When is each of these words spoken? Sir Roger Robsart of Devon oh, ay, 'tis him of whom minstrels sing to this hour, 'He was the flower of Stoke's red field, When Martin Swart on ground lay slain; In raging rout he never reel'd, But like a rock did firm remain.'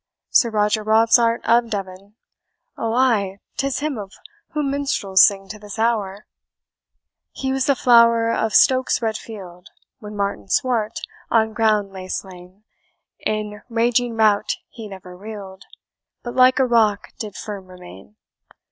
Sir 0.31 0.49
Roger 0.49 0.81
Robsart 0.83 1.41
of 1.45 1.69
Devon 1.69 2.15
oh, 2.75 2.93
ay, 2.95 3.37
'tis 3.57 3.81
him 3.81 3.99
of 3.99 4.13
whom 4.53 4.71
minstrels 4.71 5.21
sing 5.21 5.47
to 5.49 5.59
this 5.59 5.77
hour, 5.77 6.25
'He 7.33 7.51
was 7.51 7.67
the 7.67 7.75
flower 7.75 8.31
of 8.33 8.51
Stoke's 8.51 8.99
red 9.03 9.15
field, 9.15 9.67
When 9.99 10.17
Martin 10.17 10.49
Swart 10.49 11.01
on 11.29 11.53
ground 11.53 11.91
lay 11.93 12.07
slain; 12.07 12.63
In 13.19 13.61
raging 13.69 14.15
rout 14.15 14.57
he 14.69 14.87
never 14.87 15.15
reel'd, 15.15 15.65
But 16.23 16.33
like 16.35 16.57
a 16.57 16.65
rock 16.65 17.09
did 17.19 17.35
firm 17.35 17.67
remain.' 17.67 18.15